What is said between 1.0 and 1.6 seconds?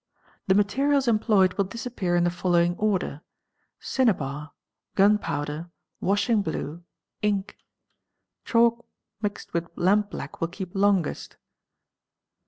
employed